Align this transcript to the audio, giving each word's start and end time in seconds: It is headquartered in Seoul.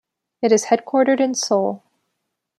It 0.41 0.51
is 0.51 0.65
headquartered 0.65 1.19
in 1.19 1.35
Seoul. 1.35 1.83